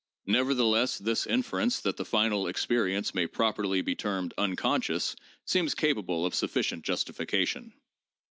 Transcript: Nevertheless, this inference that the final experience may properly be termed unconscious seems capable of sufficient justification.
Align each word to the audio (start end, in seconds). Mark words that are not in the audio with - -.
Nevertheless, 0.25 0.97
this 0.97 1.27
inference 1.27 1.79
that 1.81 1.95
the 1.97 2.05
final 2.05 2.47
experience 2.47 3.13
may 3.13 3.27
properly 3.27 3.83
be 3.83 3.93
termed 3.93 4.33
unconscious 4.35 5.15
seems 5.45 5.75
capable 5.75 6.25
of 6.25 6.33
sufficient 6.33 6.83
justification. 6.83 7.71